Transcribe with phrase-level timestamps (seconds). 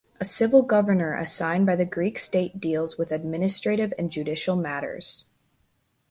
[0.19, 5.27] A civil governor assigned by the Greek state deals with administrative and judicial matters.